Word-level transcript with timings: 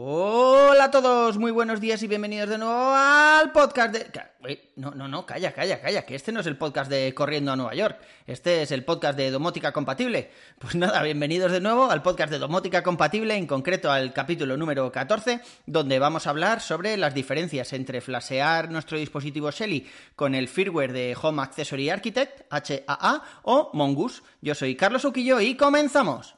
Hola 0.00 0.84
a 0.84 0.90
todos, 0.92 1.38
muy 1.38 1.50
buenos 1.50 1.80
días 1.80 2.00
y 2.04 2.06
bienvenidos 2.06 2.48
de 2.48 2.56
nuevo 2.56 2.94
al 2.94 3.50
podcast 3.50 3.92
de... 3.92 4.68
No, 4.76 4.92
no, 4.92 5.08
no, 5.08 5.26
calla, 5.26 5.52
calla, 5.52 5.80
calla, 5.80 6.06
que 6.06 6.14
este 6.14 6.30
no 6.30 6.38
es 6.38 6.46
el 6.46 6.56
podcast 6.56 6.88
de 6.88 7.12
Corriendo 7.14 7.50
a 7.50 7.56
Nueva 7.56 7.74
York, 7.74 7.98
este 8.24 8.62
es 8.62 8.70
el 8.70 8.84
podcast 8.84 9.18
de 9.18 9.32
Domótica 9.32 9.72
Compatible. 9.72 10.30
Pues 10.60 10.76
nada, 10.76 11.02
bienvenidos 11.02 11.50
de 11.50 11.60
nuevo 11.60 11.90
al 11.90 12.02
podcast 12.02 12.30
de 12.30 12.38
Domótica 12.38 12.84
Compatible, 12.84 13.34
en 13.34 13.48
concreto 13.48 13.90
al 13.90 14.12
capítulo 14.12 14.56
número 14.56 14.92
14, 14.92 15.40
donde 15.66 15.98
vamos 15.98 16.28
a 16.28 16.30
hablar 16.30 16.60
sobre 16.60 16.96
las 16.96 17.12
diferencias 17.12 17.72
entre 17.72 18.00
flashear 18.00 18.70
nuestro 18.70 18.98
dispositivo 18.98 19.50
Shelly 19.50 19.84
con 20.14 20.36
el 20.36 20.46
firmware 20.46 20.92
de 20.92 21.16
Home 21.20 21.42
Accessory 21.42 21.90
Architect, 21.90 22.42
HAA, 22.52 23.22
o 23.42 23.70
Mongoose. 23.74 24.22
Yo 24.42 24.54
soy 24.54 24.76
Carlos 24.76 25.04
Uquillo 25.04 25.40
y 25.40 25.56
comenzamos. 25.56 26.36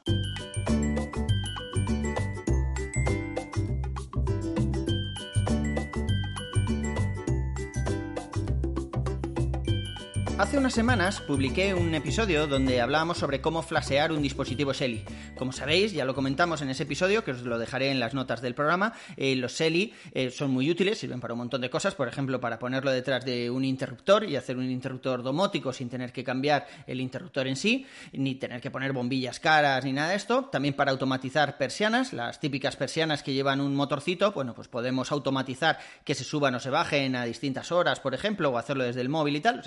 Hace 10.41 10.57
unas 10.57 10.73
semanas 10.73 11.21
publiqué 11.21 11.75
un 11.75 11.93
episodio 11.93 12.47
donde 12.47 12.81
hablábamos 12.81 13.19
sobre 13.19 13.41
cómo 13.41 13.61
flashear 13.61 14.11
un 14.11 14.23
dispositivo 14.23 14.73
Shelly. 14.73 15.03
Como 15.37 15.51
sabéis, 15.51 15.93
ya 15.93 16.03
lo 16.03 16.15
comentamos 16.15 16.63
en 16.63 16.71
ese 16.71 16.81
episodio, 16.81 17.23
que 17.23 17.29
os 17.29 17.43
lo 17.43 17.59
dejaré 17.59 17.91
en 17.91 17.99
las 17.99 18.15
notas 18.15 18.41
del 18.41 18.55
programa, 18.55 18.93
eh, 19.17 19.35
los 19.35 19.53
Shelly 19.53 19.93
eh, 20.13 20.31
son 20.31 20.49
muy 20.49 20.67
útiles, 20.71 20.97
sirven 20.97 21.21
para 21.21 21.35
un 21.35 21.37
montón 21.37 21.61
de 21.61 21.69
cosas, 21.69 21.93
por 21.93 22.07
ejemplo, 22.07 22.41
para 22.41 22.57
ponerlo 22.57 22.89
detrás 22.89 23.23
de 23.23 23.51
un 23.51 23.63
interruptor 23.63 24.23
y 24.23 24.35
hacer 24.35 24.57
un 24.57 24.67
interruptor 24.67 25.21
domótico 25.21 25.71
sin 25.73 25.89
tener 25.89 26.11
que 26.11 26.23
cambiar 26.23 26.65
el 26.87 27.01
interruptor 27.01 27.45
en 27.45 27.55
sí, 27.55 27.85
ni 28.11 28.33
tener 28.33 28.61
que 28.61 28.71
poner 28.71 28.93
bombillas 28.93 29.39
caras 29.39 29.85
ni 29.85 29.93
nada 29.93 30.09
de 30.09 30.15
esto. 30.15 30.45
También 30.45 30.73
para 30.73 30.89
automatizar 30.89 31.59
persianas, 31.59 32.13
las 32.13 32.39
típicas 32.39 32.75
persianas 32.77 33.21
que 33.21 33.35
llevan 33.35 33.61
un 33.61 33.75
motorcito, 33.75 34.31
bueno, 34.31 34.55
pues 34.55 34.67
podemos 34.67 35.11
automatizar 35.11 35.77
que 36.03 36.15
se 36.15 36.23
suban 36.23 36.55
o 36.55 36.59
se 36.59 36.71
bajen 36.71 37.15
a 37.15 37.25
distintas 37.25 37.71
horas, 37.71 37.99
por 37.99 38.15
ejemplo, 38.15 38.49
o 38.49 38.57
hacerlo 38.57 38.85
desde 38.85 39.01
el 39.01 39.09
móvil 39.09 39.35
y 39.35 39.41
tal. 39.41 39.61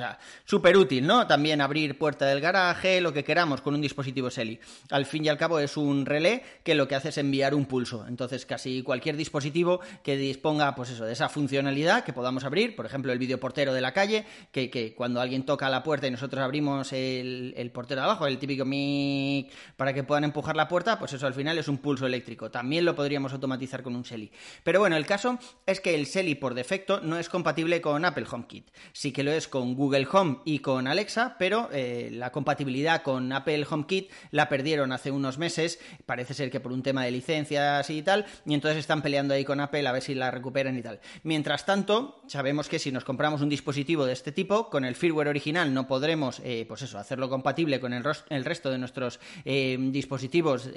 Súper 0.65 0.79
útil, 0.79 1.07
¿no? 1.07 1.27
También 1.27 1.61
abrir 1.61 1.99
puerta 1.99 2.25
del 2.25 2.41
garaje, 2.41 3.03
lo 3.03 3.13
que 3.13 3.23
queramos 3.23 3.61
con 3.61 3.75
un 3.75 3.83
dispositivo 3.83 4.31
SELI. 4.31 4.59
Al 4.93 5.05
fin 5.05 5.23
y 5.23 5.29
al 5.29 5.37
cabo 5.37 5.59
es 5.59 5.77
un 5.77 6.07
relé 6.07 6.43
que 6.63 6.75
lo 6.75 6.89
que 6.89 6.95
hace 6.95 7.11
es 7.11 7.19
enviar 7.19 7.55
un 7.55 7.67
pulso. 7.67 8.07
Entonces 8.09 8.47
casi 8.47 8.83
cualquier 8.83 9.19
dispositivo 9.19 9.81
que 10.03 10.17
disponga, 10.17 10.75
pues 10.75 10.89
eso, 10.89 11.05
de 11.05 11.13
esa 11.13 11.29
funcionalidad 11.29 12.03
que 12.03 12.15
podamos 12.15 12.45
abrir, 12.45 12.75
por 12.75 12.87
ejemplo 12.87 13.13
el 13.13 13.19
videoportero 13.19 13.75
de 13.75 13.83
la 13.83 13.93
calle, 13.93 14.25
que, 14.53 14.95
cuando 14.97 15.21
alguien 15.21 15.45
toca 15.45 15.69
la 15.69 15.83
puerta 15.83 16.07
y 16.07 16.11
nosotros 16.11 16.43
abrimos 16.43 16.95
el, 16.95 17.71
portero 17.75 18.01
de 18.01 18.07
abajo, 18.07 18.27
el 18.27 18.39
típico 18.39 18.65
mic, 18.65 19.53
para 19.77 19.93
que 19.93 20.03
puedan 20.03 20.25
empujar 20.25 20.57
la 20.57 20.67
puerta, 20.67 20.99
pues 20.99 21.13
eso 21.13 21.27
al 21.27 21.35
final 21.35 21.59
es 21.59 21.69
un 21.69 21.77
pulso 21.77 22.07
eléctrico. 22.07 22.51
También 22.51 22.87
lo 22.87 22.95
podríamos 22.95 23.35
automatizar 23.35 23.83
con 23.83 23.95
un 23.97 24.07
SELI. 24.07 24.31
Pero 24.63 24.81
bueno, 24.81 24.97
el 24.97 25.05
caso 25.05 25.39
es 25.67 25.83
que 25.83 25.95
el 25.95 26.07
SELI 26.07 26.37
por 26.37 26.55
defecto 26.55 27.03
no 27.03 27.19
es 27.19 27.29
compatible 27.29 27.83
con 27.83 28.07
Apple 28.07 28.25
HomeKit. 28.31 28.71
Sí 28.95 29.13
que 29.13 29.25
lo 29.25 29.31
es 29.31 29.47
con 29.47 29.75
Google 29.75 30.09
Home 30.11 30.39
y 30.47 30.54
con 30.59 30.87
Alexa, 30.87 31.37
pero 31.39 31.69
eh, 31.73 32.11
la 32.13 32.33
compatibilidad 32.33 33.03
con 33.03 33.33
Apple 33.33 33.67
HomeKit 33.69 34.11
la 34.31 34.49
perdieron 34.49 34.93
hace 34.93 35.11
unos 35.11 35.39
meses, 35.39 35.79
parece 36.07 36.35
ser 36.35 36.51
que 36.51 36.61
por 36.61 36.73
un 36.73 36.83
tema 36.83 37.05
de 37.05 37.11
licencias 37.11 37.89
y 37.91 38.03
tal, 38.03 38.27
y 38.45 38.55
entonces 38.55 38.79
están 38.79 39.03
peleando 39.03 39.35
ahí 39.35 39.45
con 39.45 39.61
Apple 39.61 39.87
a 39.87 39.93
ver 39.93 40.03
si 40.03 40.15
la 40.15 40.31
recuperan 40.31 40.79
y 40.79 40.83
tal. 40.83 41.01
Mientras 41.23 41.67
tanto, 41.67 42.23
sabemos 42.27 42.69
que 42.69 42.79
si 42.79 42.93
nos 42.93 43.05
compramos 43.05 43.41
un 43.41 43.49
dispositivo 43.49 44.07
de 44.07 44.13
este 44.13 44.33
tipo, 44.33 44.71
con 44.71 44.85
el 44.85 44.95
firmware 44.95 45.29
original 45.29 45.73
no 45.73 45.87
podremos, 45.87 46.41
eh, 46.45 46.65
pues 46.69 46.83
eso, 46.83 46.99
hacerlo 46.99 47.29
compatible 47.29 47.81
con 47.81 47.93
el, 47.93 48.05
el 48.31 48.45
resto 48.45 48.71
de 48.71 48.79
nuestros 48.79 49.21
eh, 49.45 49.77
dispositivos 49.81 50.71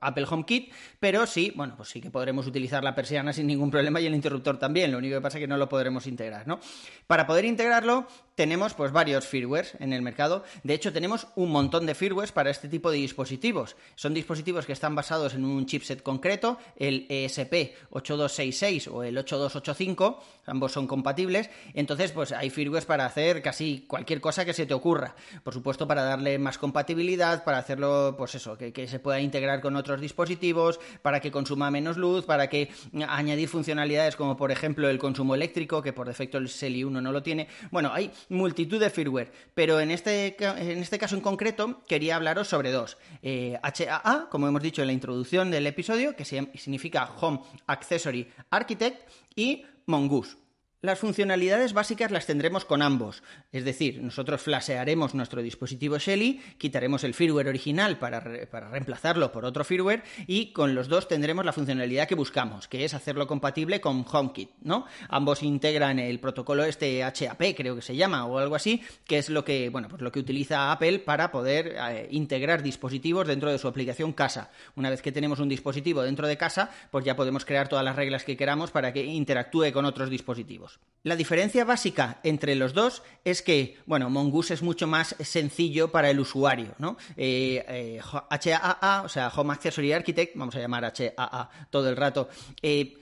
Apple 0.00 0.26
HomeKit, 0.28 0.72
pero 1.00 1.26
sí, 1.26 1.52
bueno, 1.54 1.74
pues 1.76 1.88
sí 1.88 2.00
que 2.00 2.10
podremos 2.10 2.46
utilizar 2.46 2.82
la 2.84 2.94
persiana 2.94 3.32
sin 3.32 3.46
ningún 3.46 3.70
problema 3.70 4.00
y 4.00 4.06
el 4.06 4.14
interruptor 4.14 4.58
también, 4.58 4.92
lo 4.92 4.98
único 4.98 5.16
que 5.16 5.20
pasa 5.20 5.38
es 5.38 5.42
que 5.42 5.48
no 5.48 5.56
lo 5.56 5.68
podremos 5.68 6.06
integrar, 6.06 6.46
¿no? 6.46 6.60
Para 7.06 7.26
poder 7.26 7.44
integrarlo, 7.44 8.06
tenemos 8.38 8.72
pues 8.72 8.92
varios 8.92 9.26
firmwares 9.26 9.74
en 9.80 9.92
el 9.92 10.00
mercado. 10.00 10.44
De 10.62 10.72
hecho, 10.72 10.92
tenemos 10.92 11.26
un 11.34 11.50
montón 11.50 11.86
de 11.86 11.96
firmwares 11.96 12.30
para 12.30 12.50
este 12.50 12.68
tipo 12.68 12.92
de 12.92 12.98
dispositivos. 12.98 13.74
Son 13.96 14.14
dispositivos 14.14 14.64
que 14.64 14.72
están 14.72 14.94
basados 14.94 15.34
en 15.34 15.44
un 15.44 15.66
chipset 15.66 16.04
concreto, 16.04 16.56
el 16.76 17.08
ESP8266 17.08 18.92
o 18.92 19.02
el 19.02 19.18
8285, 19.18 20.22
ambos 20.46 20.70
son 20.70 20.86
compatibles. 20.86 21.50
Entonces, 21.74 22.12
pues 22.12 22.30
hay 22.30 22.48
firmwares 22.48 22.86
para 22.86 23.06
hacer 23.06 23.42
casi 23.42 23.84
cualquier 23.88 24.20
cosa 24.20 24.44
que 24.44 24.52
se 24.52 24.66
te 24.66 24.74
ocurra. 24.74 25.16
Por 25.42 25.52
supuesto, 25.52 25.88
para 25.88 26.04
darle 26.04 26.38
más 26.38 26.58
compatibilidad, 26.58 27.42
para 27.42 27.58
hacerlo, 27.58 28.14
pues 28.16 28.36
eso, 28.36 28.56
que, 28.56 28.86
se 28.86 29.00
pueda 29.00 29.18
integrar 29.18 29.60
con 29.60 29.74
otros 29.74 30.00
dispositivos, 30.00 30.78
para 31.02 31.18
que 31.18 31.32
consuma 31.32 31.72
menos 31.72 31.96
luz, 31.96 32.24
para 32.24 32.48
que 32.48 32.70
añadir 33.08 33.48
funcionalidades 33.48 34.14
como 34.14 34.36
por 34.36 34.52
ejemplo 34.52 34.88
el 34.88 35.00
consumo 35.00 35.34
eléctrico, 35.34 35.82
que 35.82 35.92
por 35.92 36.06
defecto 36.06 36.38
el 36.38 36.48
SELI 36.48 36.84
1 36.84 37.00
no 37.00 37.10
lo 37.10 37.20
tiene. 37.20 37.48
Bueno, 37.72 37.90
hay 37.92 38.12
multitud 38.28 38.80
de 38.80 38.90
firmware, 38.90 39.32
pero 39.54 39.80
en 39.80 39.90
este, 39.90 40.36
en 40.38 40.78
este 40.78 40.98
caso 40.98 41.14
en 41.14 41.20
concreto 41.20 41.82
quería 41.86 42.16
hablaros 42.16 42.48
sobre 42.48 42.70
dos. 42.72 42.98
HAA, 43.22 43.22
eh, 43.24 44.26
como 44.30 44.48
hemos 44.48 44.62
dicho 44.62 44.82
en 44.82 44.88
la 44.88 44.92
introducción 44.92 45.50
del 45.50 45.66
episodio, 45.66 46.16
que 46.16 46.24
significa 46.24 47.10
Home 47.20 47.40
Accessory 47.66 48.28
Architect, 48.50 49.08
y 49.38 49.64
Mongoose. 49.86 50.36
Las 50.80 51.00
funcionalidades 51.00 51.72
básicas 51.72 52.12
las 52.12 52.26
tendremos 52.26 52.64
con 52.64 52.82
ambos, 52.82 53.24
es 53.50 53.64
decir, 53.64 54.00
nosotros 54.00 54.42
flashearemos 54.42 55.12
nuestro 55.12 55.42
dispositivo 55.42 55.98
Shelly, 55.98 56.40
quitaremos 56.56 57.02
el 57.02 57.14
firmware 57.14 57.48
original 57.48 57.98
para, 57.98 58.20
reemplazarlo 58.20 59.32
por 59.32 59.44
otro 59.44 59.64
firmware 59.64 60.04
y 60.28 60.52
con 60.52 60.76
los 60.76 60.86
dos 60.86 61.08
tendremos 61.08 61.44
la 61.44 61.52
funcionalidad 61.52 62.06
que 62.06 62.14
buscamos, 62.14 62.68
que 62.68 62.84
es 62.84 62.94
hacerlo 62.94 63.26
compatible 63.26 63.80
con 63.80 64.06
HomeKit, 64.08 64.50
¿no? 64.60 64.86
Ambos 65.08 65.42
integran 65.42 65.98
el 65.98 66.20
protocolo 66.20 66.62
este 66.62 67.02
HAP, 67.02 67.56
creo 67.56 67.74
que 67.74 67.82
se 67.82 67.96
llama, 67.96 68.26
o 68.26 68.38
algo 68.38 68.54
así, 68.54 68.80
que 69.04 69.18
es 69.18 69.30
lo 69.30 69.44
que, 69.44 69.70
bueno, 69.70 69.88
pues 69.88 70.00
lo 70.00 70.12
que 70.12 70.20
utiliza 70.20 70.70
Apple 70.70 71.00
para 71.00 71.32
poder 71.32 71.74
eh, 71.76 72.06
integrar 72.12 72.62
dispositivos 72.62 73.26
dentro 73.26 73.50
de 73.50 73.58
su 73.58 73.66
aplicación 73.66 74.12
casa. 74.12 74.52
Una 74.76 74.90
vez 74.90 75.02
que 75.02 75.10
tenemos 75.10 75.40
un 75.40 75.48
dispositivo 75.48 76.02
dentro 76.02 76.28
de 76.28 76.36
casa, 76.36 76.70
pues 76.92 77.04
ya 77.04 77.16
podemos 77.16 77.44
crear 77.44 77.66
todas 77.66 77.84
las 77.84 77.96
reglas 77.96 78.22
que 78.22 78.36
queramos 78.36 78.70
para 78.70 78.92
que 78.92 79.04
interactúe 79.04 79.72
con 79.72 79.84
otros 79.84 80.08
dispositivos. 80.08 80.67
La 81.04 81.16
diferencia 81.16 81.64
básica 81.64 82.18
entre 82.22 82.54
los 82.54 82.74
dos 82.74 83.02
es 83.24 83.40
que, 83.40 83.78
bueno, 83.86 84.10
Mongoose 84.10 84.54
es 84.54 84.62
mucho 84.62 84.86
más 84.86 85.14
sencillo 85.20 85.92
para 85.92 86.10
el 86.10 86.18
usuario, 86.18 86.74
¿no? 86.78 86.96
Eh, 87.16 88.00
HAA, 88.02 89.00
eh, 89.00 89.04
o 89.04 89.08
sea, 89.08 89.28
Home 89.28 89.52
Accessory 89.52 89.92
Architect, 89.92 90.36
vamos 90.36 90.56
a 90.56 90.60
llamar 90.60 90.84
HAA 90.84 91.50
todo 91.70 91.88
el 91.88 91.96
rato, 91.96 92.28
eh, 92.62 92.98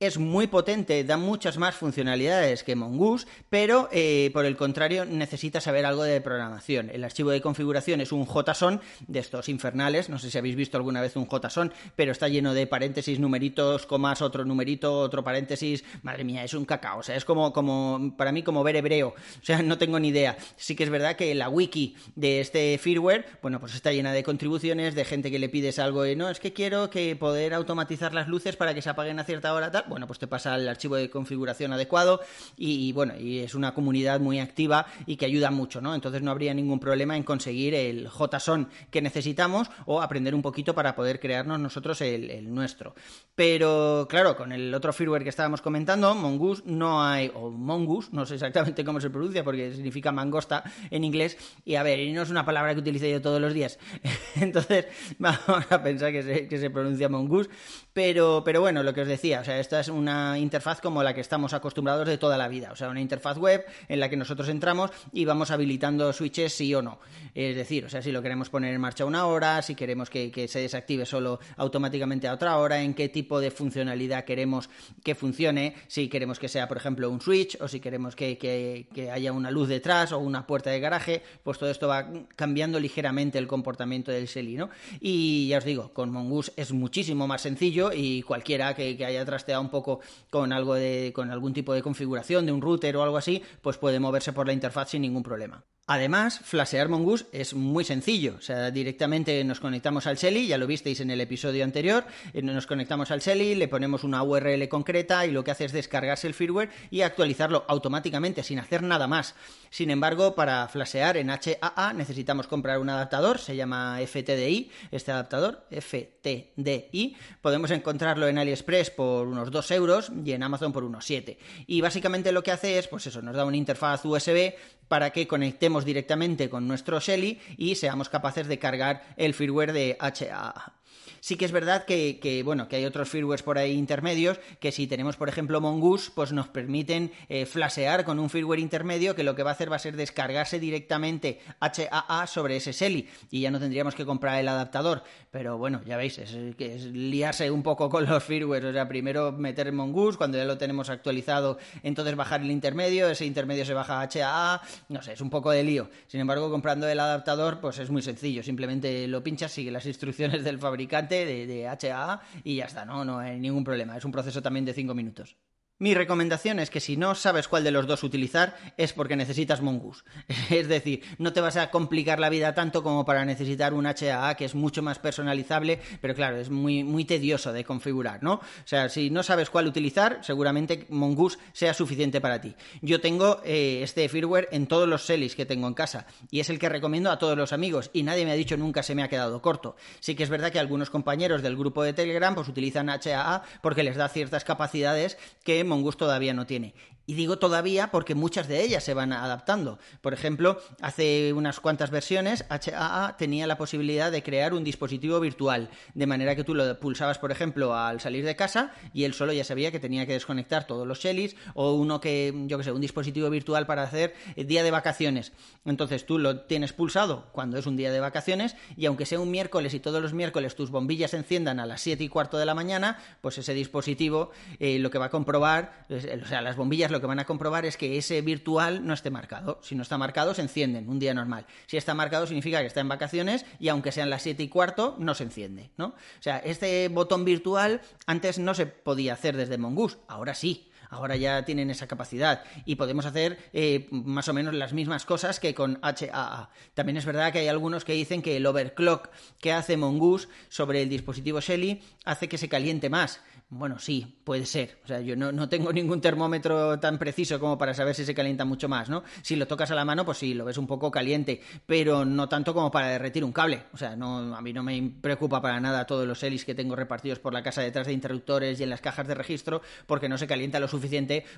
es 0.00 0.16
muy 0.16 0.46
potente, 0.46 1.02
da 1.02 1.16
muchas 1.16 1.58
más 1.58 1.74
funcionalidades 1.74 2.62
que 2.62 2.76
Mongoose, 2.76 3.26
pero 3.50 3.88
eh, 3.90 4.30
por 4.32 4.44
el 4.44 4.56
contrario 4.56 5.04
necesita 5.04 5.60
saber 5.60 5.84
algo 5.84 6.04
de 6.04 6.20
programación. 6.20 6.88
El 6.90 7.02
archivo 7.02 7.30
de 7.30 7.40
configuración 7.40 8.00
es 8.00 8.12
un 8.12 8.24
JSON 8.24 8.80
de 9.08 9.18
estos 9.18 9.48
infernales, 9.48 10.08
no 10.08 10.20
sé 10.20 10.30
si 10.30 10.38
habéis 10.38 10.54
visto 10.54 10.76
alguna 10.76 11.00
vez 11.00 11.16
un 11.16 11.26
JSON, 11.26 11.72
pero 11.96 12.12
está 12.12 12.28
lleno 12.28 12.54
de 12.54 12.68
paréntesis, 12.68 13.18
numeritos, 13.18 13.86
comas, 13.86 14.22
otro 14.22 14.44
numerito, 14.44 15.00
otro 15.00 15.24
paréntesis. 15.24 15.82
Madre 16.02 16.22
mía, 16.22 16.44
es 16.44 16.54
un 16.54 16.64
cacao, 16.64 17.00
o 17.00 17.02
sea, 17.02 17.16
es 17.16 17.24
como, 17.24 17.52
como 17.52 18.14
para 18.16 18.30
mí 18.30 18.44
como 18.44 18.62
ver 18.62 18.76
hebreo, 18.76 19.08
o 19.08 19.44
sea, 19.44 19.62
no 19.62 19.78
tengo 19.78 19.98
ni 19.98 20.08
idea. 20.08 20.36
Sí 20.56 20.76
que 20.76 20.84
es 20.84 20.90
verdad 20.90 21.16
que 21.16 21.34
la 21.34 21.48
wiki 21.48 21.96
de 22.14 22.40
este 22.40 22.78
firmware, 22.78 23.26
bueno, 23.42 23.58
pues 23.58 23.74
está 23.74 23.90
llena 23.90 24.12
de 24.12 24.22
contribuciones, 24.22 24.94
de 24.94 25.04
gente 25.04 25.32
que 25.32 25.40
le 25.40 25.48
pides 25.48 25.80
algo 25.80 26.06
y 26.06 26.14
no, 26.14 26.30
es 26.30 26.38
que 26.38 26.52
quiero 26.52 26.88
que 26.88 27.16
poder 27.16 27.52
automatizar 27.52 28.14
las 28.14 28.28
luces 28.28 28.54
para 28.54 28.74
que 28.74 28.82
se 28.82 28.90
apaguen 28.90 29.18
a 29.18 29.24
cierta 29.24 29.52
hora 29.52 29.72
tal 29.72 29.87
bueno, 29.88 30.06
pues 30.06 30.18
te 30.18 30.26
pasa 30.26 30.54
el 30.54 30.68
archivo 30.68 30.96
de 30.96 31.10
configuración 31.10 31.72
adecuado 31.72 32.20
y, 32.56 32.92
bueno, 32.92 33.14
y 33.18 33.38
es 33.40 33.54
una 33.54 33.74
comunidad 33.74 34.20
muy 34.20 34.40
activa 34.40 34.86
y 35.06 35.16
que 35.16 35.26
ayuda 35.26 35.50
mucho, 35.50 35.80
¿no? 35.80 35.94
Entonces 35.94 36.22
no 36.22 36.30
habría 36.30 36.54
ningún 36.54 36.80
problema 36.80 37.16
en 37.16 37.22
conseguir 37.22 37.74
el 37.74 38.08
JSON 38.08 38.68
que 38.90 39.02
necesitamos 39.02 39.70
o 39.86 40.02
aprender 40.02 40.34
un 40.34 40.42
poquito 40.42 40.74
para 40.74 40.94
poder 40.94 41.20
crearnos 41.20 41.58
nosotros 41.58 42.00
el, 42.00 42.52
nuestro. 42.54 42.94
Pero 43.34 44.06
claro, 44.08 44.36
con 44.36 44.52
el 44.52 44.74
otro 44.74 44.92
firmware 44.92 45.22
que 45.22 45.28
estábamos 45.28 45.60
comentando, 45.60 46.14
Mongoose, 46.14 46.62
no 46.66 47.02
hay, 47.02 47.30
o 47.34 47.50
Mongoose, 47.50 48.10
no 48.12 48.26
sé 48.26 48.34
exactamente 48.34 48.84
cómo 48.84 49.00
se 49.00 49.10
pronuncia 49.10 49.44
porque 49.44 49.72
significa 49.72 50.12
mangosta 50.12 50.64
en 50.90 51.04
inglés, 51.04 51.36
y 51.64 51.76
a 51.76 51.82
ver, 51.82 52.00
y 52.00 52.12
no 52.12 52.22
es 52.22 52.30
una 52.30 52.44
palabra 52.44 52.74
que 52.74 52.80
utilice 52.80 53.10
yo 53.10 53.20
todos 53.20 53.40
los 53.40 53.54
días. 53.54 53.78
Entonces, 54.36 54.86
vamos 55.18 55.66
a 55.70 55.82
pensar 55.82 56.12
que 56.12 56.22
se, 56.22 56.48
que 56.48 56.58
se 56.58 56.70
pronuncia 56.70 57.08
Mongoose, 57.08 57.50
pero, 57.92 58.42
pero 58.44 58.60
bueno, 58.60 58.82
lo 58.82 58.94
que 58.94 59.02
os 59.02 59.08
decía, 59.08 59.40
o 59.40 59.44
sea, 59.44 59.58
esto 59.58 59.77
es 59.80 59.88
una 59.88 60.38
interfaz 60.38 60.80
como 60.80 61.02
la 61.02 61.14
que 61.14 61.20
estamos 61.20 61.52
acostumbrados 61.52 62.06
de 62.06 62.18
toda 62.18 62.36
la 62.36 62.48
vida, 62.48 62.70
o 62.72 62.76
sea, 62.76 62.88
una 62.88 63.00
interfaz 63.00 63.38
web 63.38 63.64
en 63.88 64.00
la 64.00 64.08
que 64.08 64.16
nosotros 64.16 64.48
entramos 64.48 64.90
y 65.12 65.24
vamos 65.24 65.50
habilitando 65.50 66.12
switches 66.12 66.52
sí 66.52 66.74
o 66.74 66.82
no. 66.82 66.98
Es 67.34 67.56
decir, 67.56 67.84
o 67.84 67.88
sea, 67.88 68.02
si 68.02 68.12
lo 68.12 68.22
queremos 68.22 68.48
poner 68.50 68.74
en 68.74 68.80
marcha 68.80 69.04
una 69.04 69.26
hora, 69.26 69.62
si 69.62 69.74
queremos 69.74 70.10
que, 70.10 70.48
se 70.48 70.60
desactive 70.60 71.04
solo 71.04 71.40
automáticamente 71.56 72.28
a 72.28 72.34
otra 72.34 72.58
hora, 72.58 72.82
en 72.82 72.94
qué 72.94 73.08
tipo 73.08 73.40
de 73.40 73.50
funcionalidad 73.50 74.24
queremos 74.24 74.68
que 75.02 75.14
funcione, 75.14 75.74
si 75.86 76.08
queremos 76.08 76.38
que 76.38 76.48
sea, 76.48 76.68
por 76.68 76.76
ejemplo, 76.76 77.10
un 77.10 77.20
switch 77.20 77.58
o 77.60 77.68
si 77.68 77.80
queremos 77.80 78.16
que, 78.16 78.38
que 78.38 79.10
haya 79.10 79.32
una 79.32 79.50
luz 79.50 79.68
detrás 79.68 80.12
o 80.12 80.18
una 80.18 80.46
puerta 80.46 80.70
de 80.70 80.80
garaje, 80.80 81.22
pues 81.42 81.58
todo 81.58 81.70
esto 81.70 81.88
va 81.88 82.08
cambiando 82.36 82.80
ligeramente 82.80 83.38
el 83.38 83.46
comportamiento 83.46 84.12
del 84.12 84.26
Shelly, 84.26 84.56
¿no? 84.56 84.70
Y 85.00 85.48
ya 85.48 85.58
os 85.58 85.64
digo, 85.64 85.92
con 85.92 86.10
Mongoose 86.10 86.52
es 86.56 86.72
muchísimo 86.72 87.26
más 87.26 87.42
sencillo 87.42 87.90
y 87.92 88.22
cualquiera 88.22 88.74
que, 88.74 88.96
que 88.96 89.04
haya 89.04 89.24
trasteado 89.24 89.60
un 89.60 89.67
poco 89.70 90.00
con 90.30 90.52
algo 90.52 90.74
de, 90.74 91.12
con 91.14 91.30
algún 91.30 91.52
tipo 91.52 91.72
de 91.72 91.82
configuración 91.82 92.46
de 92.46 92.52
un 92.52 92.60
router 92.60 92.96
o 92.96 93.02
algo 93.02 93.16
así, 93.16 93.42
pues 93.62 93.78
puede 93.78 94.00
moverse 94.00 94.32
por 94.32 94.46
la 94.46 94.52
interfaz 94.52 94.90
sin 94.90 95.02
ningún 95.02 95.22
problema. 95.22 95.64
Además, 95.90 96.40
flashear 96.44 96.90
Mongoose 96.90 97.24
es 97.32 97.54
muy 97.54 97.82
sencillo. 97.82 98.34
O 98.36 98.42
sea, 98.42 98.70
directamente 98.70 99.42
nos 99.42 99.58
conectamos 99.58 100.06
al 100.06 100.16
Shelly, 100.16 100.46
ya 100.46 100.58
lo 100.58 100.66
visteis 100.66 101.00
en 101.00 101.10
el 101.10 101.18
episodio 101.18 101.64
anterior. 101.64 102.04
Eh, 102.34 102.42
nos 102.42 102.66
conectamos 102.66 103.10
al 103.10 103.20
Shelly, 103.20 103.54
le 103.54 103.68
ponemos 103.68 104.04
una 104.04 104.22
URL 104.22 104.68
concreta 104.68 105.24
y 105.24 105.30
lo 105.30 105.42
que 105.42 105.50
hace 105.50 105.64
es 105.64 105.72
descargarse 105.72 106.26
el 106.26 106.34
firmware 106.34 106.68
y 106.90 107.00
actualizarlo 107.00 107.64
automáticamente 107.68 108.42
sin 108.42 108.58
hacer 108.58 108.82
nada 108.82 109.06
más. 109.06 109.34
Sin 109.70 109.90
embargo, 109.90 110.34
para 110.34 110.68
flashear 110.68 111.16
en 111.16 111.30
HAA 111.30 111.94
necesitamos 111.94 112.48
comprar 112.48 112.80
un 112.80 112.90
adaptador, 112.90 113.38
se 113.38 113.56
llama 113.56 113.98
FTDI, 114.06 114.70
este 114.90 115.10
adaptador, 115.10 115.66
FTDI. 115.70 117.16
Podemos 117.40 117.70
encontrarlo 117.70 118.28
en 118.28 118.36
AliExpress 118.36 118.90
por 118.90 119.26
unos 119.26 119.50
2 119.50 119.70
euros 119.70 120.12
y 120.22 120.32
en 120.32 120.42
Amazon 120.42 120.70
por 120.70 120.84
unos 120.84 121.06
7. 121.06 121.38
Y 121.66 121.80
básicamente 121.80 122.30
lo 122.30 122.42
que 122.42 122.52
hace 122.52 122.78
es, 122.78 122.88
pues 122.88 123.06
eso, 123.06 123.22
nos 123.22 123.34
da 123.34 123.46
una 123.46 123.56
interfaz 123.56 124.04
USB 124.04 124.52
para 124.88 125.10
que 125.10 125.26
conectemos 125.28 125.77
directamente 125.84 126.48
con 126.48 126.68
nuestro 126.68 127.00
Shelly 127.00 127.40
y 127.56 127.74
seamos 127.74 128.08
capaces 128.08 128.48
de 128.48 128.58
cargar 128.58 129.02
el 129.16 129.34
firmware 129.34 129.72
de 129.72 129.96
HAA. 130.00 130.77
Sí 131.20 131.36
que 131.36 131.44
es 131.44 131.52
verdad 131.52 131.84
que, 131.84 132.42
bueno, 132.44 132.68
que 132.68 132.76
hay 132.76 132.84
otros 132.84 133.08
firmwares 133.08 133.42
por 133.42 133.58
ahí 133.58 133.72
intermedios 133.72 134.38
que 134.60 134.72
si 134.72 134.86
tenemos, 134.86 135.16
por 135.16 135.28
ejemplo, 135.28 135.60
Mongoose, 135.60 136.10
pues 136.14 136.32
nos 136.32 136.48
permiten 136.48 137.12
eh, 137.28 137.46
flashear 137.46 138.04
con 138.04 138.18
un 138.18 138.30
firmware 138.30 138.60
intermedio 138.60 139.14
que 139.14 139.24
lo 139.24 139.34
que 139.34 139.42
va 139.42 139.50
a 139.50 139.52
hacer 139.52 139.70
va 139.70 139.76
a 139.76 139.80
ser 139.80 139.96
descargarse 139.96 140.60
directamente 140.60 141.40
HAA 141.60 142.26
sobre 142.26 142.56
ese 142.56 142.72
SELI 142.72 143.08
y 143.30 143.40
ya 143.40 143.50
no 143.50 143.58
tendríamos 143.58 143.94
que 143.94 144.04
comprar 144.04 144.38
el 144.38 144.48
adaptador. 144.48 145.02
Pero 145.30 145.58
bueno, 145.58 145.80
ya 145.84 145.96
veis, 145.96 146.18
es, 146.18 146.34
es 146.58 146.84
liarse 146.84 147.50
un 147.50 147.62
poco 147.62 147.88
con 147.88 148.06
los 148.06 148.22
firmwares. 148.22 148.70
O 148.70 148.72
sea, 148.72 148.88
primero 148.88 149.32
meter 149.32 149.72
Mongoose, 149.72 150.18
cuando 150.18 150.38
ya 150.38 150.44
lo 150.44 150.58
tenemos 150.58 150.90
actualizado, 150.90 151.58
entonces 151.82 152.16
bajar 152.16 152.42
el 152.42 152.50
intermedio, 152.50 153.08
ese 153.08 153.26
intermedio 153.26 153.64
se 153.64 153.74
baja 153.74 154.00
a 154.00 154.08
HAA, 154.08 154.62
no 154.88 155.02
sé, 155.02 155.12
es 155.12 155.20
un 155.20 155.30
poco 155.30 155.50
de 155.50 155.62
lío. 155.62 155.90
Sin 156.06 156.20
embargo, 156.20 156.50
comprando 156.50 156.88
el 156.88 157.00
adaptador, 157.00 157.60
pues 157.60 157.78
es 157.78 157.90
muy 157.90 158.02
sencillo, 158.02 158.42
simplemente 158.42 159.06
lo 159.08 159.22
pinchas, 159.22 159.52
sigue 159.52 159.70
las 159.70 159.86
instrucciones 159.86 160.44
del 160.44 160.58
fabricante 160.58 161.07
de, 161.16 161.46
de 161.46 161.68
HA 161.68 162.20
y 162.44 162.56
ya 162.56 162.64
está, 162.66 162.84
¿no? 162.84 163.04
No 163.04 163.18
hay 163.18 163.38
ningún 163.38 163.64
problema. 163.64 163.96
Es 163.96 164.04
un 164.04 164.12
proceso 164.12 164.42
también 164.42 164.64
de 164.64 164.74
5 164.74 164.94
minutos. 164.94 165.36
Mi 165.80 165.94
recomendación 165.94 166.58
es 166.58 166.70
que 166.70 166.80
si 166.80 166.96
no 166.96 167.14
sabes 167.14 167.46
cuál 167.46 167.62
de 167.62 167.70
los 167.70 167.86
dos 167.86 168.02
utilizar 168.02 168.56
es 168.76 168.92
porque 168.92 169.14
necesitas 169.14 169.62
Mongoose. 169.62 170.02
Es 170.50 170.66
decir, 170.66 171.04
no 171.18 171.32
te 171.32 171.40
vas 171.40 171.56
a 171.56 171.70
complicar 171.70 172.18
la 172.18 172.30
vida 172.30 172.52
tanto 172.52 172.82
como 172.82 173.04
para 173.04 173.24
necesitar 173.24 173.72
un 173.74 173.86
HAA 173.86 174.34
que 174.34 174.44
es 174.44 174.56
mucho 174.56 174.82
más 174.82 174.98
personalizable, 174.98 175.78
pero 176.00 176.16
claro, 176.16 176.38
es 176.38 176.50
muy, 176.50 176.82
muy 176.82 177.04
tedioso 177.04 177.52
de 177.52 177.62
configurar, 177.62 178.24
¿no? 178.24 178.34
O 178.34 178.42
sea, 178.64 178.88
si 178.88 179.10
no 179.10 179.22
sabes 179.22 179.50
cuál 179.50 179.68
utilizar, 179.68 180.18
seguramente 180.22 180.86
Mongoose 180.88 181.38
sea 181.52 181.72
suficiente 181.74 182.20
para 182.20 182.40
ti. 182.40 182.56
Yo 182.82 183.00
tengo 183.00 183.40
eh, 183.44 183.80
este 183.84 184.08
firmware 184.08 184.48
en 184.50 184.66
todos 184.66 184.88
los 184.88 185.04
Selis 185.04 185.36
que 185.36 185.46
tengo 185.46 185.68
en 185.68 185.74
casa 185.74 186.06
y 186.28 186.40
es 186.40 186.50
el 186.50 186.58
que 186.58 186.68
recomiendo 186.68 187.12
a 187.12 187.20
todos 187.20 187.38
los 187.38 187.52
amigos 187.52 187.90
y 187.92 188.02
nadie 188.02 188.24
me 188.24 188.32
ha 188.32 188.34
dicho 188.34 188.56
nunca 188.56 188.82
se 188.82 188.96
me 188.96 189.04
ha 189.04 189.08
quedado 189.08 189.40
corto. 189.42 189.76
Sí 190.00 190.16
que 190.16 190.24
es 190.24 190.28
verdad 190.28 190.50
que 190.50 190.58
algunos 190.58 190.90
compañeros 190.90 191.40
del 191.40 191.56
grupo 191.56 191.84
de 191.84 191.92
Telegram 191.92 192.34
pues 192.34 192.48
utilizan 192.48 192.90
HAA 192.90 193.44
porque 193.62 193.84
les 193.84 193.96
da 193.96 194.08
ciertas 194.08 194.42
capacidades 194.42 195.18
que 195.44 195.67
Mongoose 195.68 195.98
todavía 195.98 196.34
no 196.34 196.46
tiene. 196.46 196.74
Y 197.08 197.14
digo 197.14 197.38
todavía 197.38 197.90
porque 197.90 198.14
muchas 198.14 198.48
de 198.48 198.62
ellas 198.62 198.84
se 198.84 198.92
van 198.92 199.14
adaptando. 199.14 199.78
Por 200.02 200.12
ejemplo, 200.12 200.60
hace 200.82 201.32
unas 201.32 201.58
cuantas 201.58 201.90
versiones, 201.90 202.44
HAA 202.50 203.16
tenía 203.16 203.46
la 203.46 203.56
posibilidad 203.56 204.12
de 204.12 204.22
crear 204.22 204.52
un 204.52 204.62
dispositivo 204.62 205.18
virtual, 205.18 205.70
de 205.94 206.06
manera 206.06 206.36
que 206.36 206.44
tú 206.44 206.54
lo 206.54 206.78
pulsabas, 206.78 207.18
por 207.18 207.32
ejemplo, 207.32 207.74
al 207.74 208.02
salir 208.02 208.26
de 208.26 208.36
casa 208.36 208.74
y 208.92 209.04
él 209.04 209.14
solo 209.14 209.32
ya 209.32 209.42
sabía 209.42 209.72
que 209.72 209.80
tenía 209.80 210.04
que 210.06 210.12
desconectar 210.12 210.66
todos 210.66 210.86
los 210.86 210.98
Shellys 210.98 211.34
o 211.54 211.72
uno 211.72 211.98
que, 211.98 212.34
yo 212.46 212.58
que 212.58 212.64
sé, 212.64 212.72
un 212.72 212.82
dispositivo 212.82 213.30
virtual 213.30 213.64
para 213.64 213.84
hacer 213.84 214.14
día 214.36 214.62
de 214.62 214.70
vacaciones. 214.70 215.32
Entonces 215.64 216.04
tú 216.04 216.18
lo 216.18 216.40
tienes 216.42 216.74
pulsado 216.74 217.30
cuando 217.32 217.56
es 217.56 217.64
un 217.64 217.78
día 217.78 217.90
de 217.90 218.00
vacaciones 218.00 218.54
y 218.76 218.84
aunque 218.84 219.06
sea 219.06 219.18
un 219.18 219.30
miércoles 219.30 219.72
y 219.72 219.80
todos 219.80 220.02
los 220.02 220.12
miércoles 220.12 220.54
tus 220.54 220.70
bombillas 220.70 221.12
se 221.12 221.16
enciendan 221.16 221.58
a 221.58 221.64
las 221.64 221.80
7 221.80 222.04
y 222.04 222.08
cuarto 222.10 222.36
de 222.36 222.44
la 222.44 222.54
mañana, 222.54 222.98
pues 223.22 223.38
ese 223.38 223.54
dispositivo 223.54 224.30
eh, 224.58 224.78
lo 224.78 224.90
que 224.90 224.98
va 224.98 225.06
a 225.06 225.10
comprobar, 225.10 225.86
o 225.88 226.26
sea, 226.26 226.42
las 226.42 226.56
bombillas 226.56 226.90
lo 226.90 226.97
que 227.00 227.06
van 227.06 227.18
a 227.18 227.24
comprobar 227.24 227.66
es 227.66 227.76
que 227.76 227.98
ese 227.98 228.20
virtual 228.22 228.86
no 228.86 228.94
esté 228.94 229.10
marcado. 229.10 229.60
Si 229.62 229.74
no 229.74 229.82
está 229.82 229.98
marcado, 229.98 230.34
se 230.34 230.42
encienden 230.42 230.88
un 230.88 230.98
día 230.98 231.14
normal. 231.14 231.46
Si 231.66 231.76
está 231.76 231.94
marcado, 231.94 232.26
significa 232.26 232.60
que 232.60 232.66
está 232.66 232.80
en 232.80 232.88
vacaciones 232.88 233.44
y 233.58 233.68
aunque 233.68 233.92
sean 233.92 234.10
las 234.10 234.22
7 234.22 234.42
y 234.42 234.48
cuarto, 234.48 234.96
no 234.98 235.14
se 235.14 235.24
enciende, 235.24 235.70
¿no? 235.76 235.86
O 235.86 236.22
sea, 236.22 236.38
este 236.38 236.88
botón 236.88 237.24
virtual 237.24 237.80
antes 238.06 238.38
no 238.38 238.54
se 238.54 238.66
podía 238.66 239.14
hacer 239.14 239.36
desde 239.36 239.58
Mongoose, 239.58 239.98
ahora 240.08 240.34
sí. 240.34 240.67
Ahora 240.90 241.16
ya 241.16 241.44
tienen 241.44 241.70
esa 241.70 241.86
capacidad 241.86 242.42
y 242.64 242.76
podemos 242.76 243.06
hacer 243.06 243.38
eh, 243.52 243.88
más 243.90 244.28
o 244.28 244.34
menos 244.34 244.54
las 244.54 244.72
mismas 244.72 245.04
cosas 245.04 245.40
que 245.40 245.54
con 245.54 245.78
HAA. 245.82 246.50
También 246.74 246.96
es 246.96 247.04
verdad 247.04 247.32
que 247.32 247.40
hay 247.40 247.48
algunos 247.48 247.84
que 247.84 247.92
dicen 247.92 248.22
que 248.22 248.36
el 248.36 248.46
overclock 248.46 249.08
que 249.40 249.52
hace 249.52 249.76
Mongoose 249.76 250.28
sobre 250.48 250.82
el 250.82 250.88
dispositivo 250.88 251.40
Shelly 251.40 251.82
hace 252.04 252.28
que 252.28 252.38
se 252.38 252.48
caliente 252.48 252.88
más. 252.88 253.20
Bueno, 253.50 253.78
sí, 253.78 254.20
puede 254.24 254.44
ser. 254.44 254.78
O 254.84 254.86
sea, 254.86 255.00
yo 255.00 255.16
no, 255.16 255.48
tengo 255.48 255.72
ningún 255.72 256.02
termómetro 256.02 256.78
tan 256.78 256.98
preciso 256.98 257.40
como 257.40 257.56
para 257.56 257.72
saber 257.72 257.94
si 257.94 258.04
se 258.04 258.14
calienta 258.14 258.44
mucho 258.44 258.68
más, 258.68 258.90
¿no? 258.90 259.04
Si 259.22 259.36
lo 259.36 259.46
tocas 259.46 259.70
a 259.70 259.74
la 259.74 259.86
mano, 259.86 260.04
pues 260.04 260.18
sí, 260.18 260.34
lo 260.34 260.44
ves 260.44 260.58
un 260.58 260.66
poco 260.66 260.90
caliente, 260.90 261.40
pero 261.64 262.04
no 262.04 262.28
tanto 262.28 262.52
como 262.52 262.70
para 262.70 262.88
derretir 262.88 263.24
un 263.24 263.32
cable. 263.32 263.62
O 263.72 263.78
sea, 263.78 263.96
no, 263.96 264.36
a 264.36 264.42
mí 264.42 264.52
no 264.52 264.62
me 264.62 264.92
preocupa 265.00 265.40
para 265.40 265.60
nada 265.60 265.86
todos 265.86 266.06
los 266.06 266.22
Elis 266.22 266.44
que 266.44 266.54
tengo 266.54 266.76
repartidos 266.76 267.20
por 267.20 267.32
la 267.32 267.42
casa 267.42 267.62
detrás 267.62 267.86
de 267.86 267.94
interruptores 267.94 268.60
y 268.60 268.64
en 268.64 268.70
las 268.70 268.82
cajas 268.82 269.08
de 269.08 269.14
registro, 269.14 269.62
porque 269.86 270.10
no 270.10 270.18
se 270.18 270.26
calienta 270.26 270.60
lo 270.60 270.68
suficiente, 270.68 270.77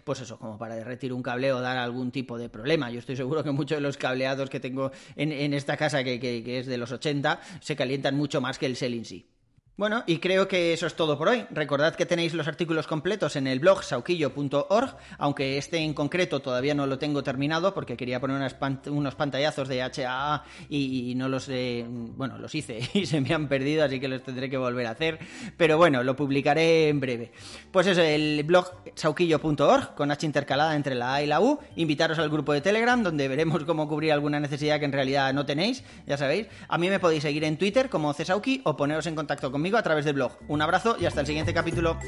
pues 0.04 0.20
eso, 0.20 0.38
como 0.38 0.58
para 0.58 0.74
derretir 0.74 1.12
un 1.12 1.22
cable 1.22 1.52
o 1.52 1.60
dar 1.60 1.78
algún 1.78 2.10
tipo 2.10 2.38
de 2.38 2.48
problema. 2.48 2.90
Yo 2.90 2.98
estoy 2.98 3.16
seguro 3.16 3.42
que 3.44 3.50
muchos 3.50 3.78
de 3.78 3.82
los 3.82 3.96
cableados 3.96 4.50
que 4.50 4.60
tengo 4.60 4.92
en, 5.16 5.54
esta 5.54 5.76
casa, 5.76 6.04
que, 6.04 6.58
es 6.58 6.66
de 6.66 6.78
los 6.78 6.92
80, 6.92 7.40
se 7.60 7.76
calientan 7.76 8.16
mucho 8.16 8.40
más 8.40 8.58
que 8.58 8.66
el 8.66 8.76
Cell 8.76 8.94
en 8.94 9.04
sí. 9.04 9.26
Bueno, 9.80 10.04
y 10.06 10.18
creo 10.18 10.46
que 10.46 10.74
eso 10.74 10.86
es 10.86 10.94
todo 10.94 11.16
por 11.16 11.30
hoy. 11.30 11.46
Recordad 11.50 11.94
que 11.94 12.04
tenéis 12.04 12.34
los 12.34 12.46
artículos 12.46 12.86
completos 12.86 13.34
en 13.36 13.46
el 13.46 13.60
blog 13.60 13.82
sauquillo.org, 13.82 14.94
aunque 15.16 15.56
este 15.56 15.78
en 15.78 15.94
concreto 15.94 16.40
todavía 16.40 16.74
no 16.74 16.86
lo 16.86 16.98
tengo 16.98 17.22
terminado 17.22 17.72
porque 17.72 17.96
quería 17.96 18.20
poner 18.20 18.54
unos 18.88 19.14
pantallazos 19.14 19.68
de 19.68 19.80
HAA 19.80 20.44
y, 20.68 21.14
no 21.16 21.30
los 21.30 21.48
bueno, 22.14 22.36
los 22.36 22.54
hice 22.54 22.80
y 22.92 23.06
se 23.06 23.22
me 23.22 23.32
han 23.32 23.48
perdido, 23.48 23.82
así 23.82 23.98
que 23.98 24.08
los 24.08 24.22
tendré 24.22 24.50
que 24.50 24.58
volver 24.58 24.86
a 24.86 24.90
hacer. 24.90 25.18
Pero 25.56 25.78
bueno, 25.78 26.02
lo 26.02 26.14
publicaré 26.14 26.90
en 26.90 27.00
breve. 27.00 27.32
Pues 27.72 27.86
eso, 27.86 28.02
el 28.02 28.42
blog 28.44 28.70
sauquillo.org, 28.94 29.94
con 29.94 30.10
H 30.10 30.26
intercalada 30.26 30.76
entre 30.76 30.94
la 30.94 31.14
A 31.14 31.22
y 31.22 31.26
la 31.26 31.40
U. 31.40 31.58
Invitaros 31.76 32.18
al 32.18 32.28
grupo 32.28 32.52
de 32.52 32.60
Telegram, 32.60 33.02
donde 33.02 33.28
veremos 33.28 33.64
cómo 33.64 33.88
cubrir 33.88 34.12
alguna 34.12 34.40
necesidad 34.40 34.78
que 34.78 34.84
en 34.84 34.92
realidad 34.92 35.32
no 35.32 35.46
tenéis, 35.46 35.84
ya 36.06 36.18
sabéis. 36.18 36.48
A 36.68 36.76
mí 36.76 36.90
me 36.90 37.00
podéis 37.00 37.22
seguir 37.22 37.44
en 37.44 37.56
Twitter 37.56 37.88
como 37.88 38.12
Cesauki 38.12 38.60
o 38.64 38.76
poneros 38.76 39.06
en 39.06 39.14
contacto 39.14 39.50
a 39.78 39.82
través 39.82 40.04
del 40.04 40.14
blog. 40.14 40.32
Un 40.48 40.62
abrazo 40.62 40.96
y 40.98 41.06
hasta 41.06 41.20
el 41.20 41.26
siguiente 41.26 41.54
capítulo. 41.54 41.98